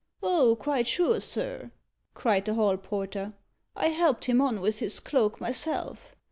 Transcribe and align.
"Oh, 0.23 0.57
quite 0.59 0.87
sure, 0.87 1.19
sir," 1.19 1.69
cried 2.15 2.45
the 2.45 2.55
hall 2.55 2.75
porter. 2.75 3.33
"I 3.75 3.89
helped 3.89 4.25
him 4.25 4.41
on 4.41 4.59
with 4.59 4.79
his 4.79 4.99
cloak 4.99 5.39
myself. 5.39 6.15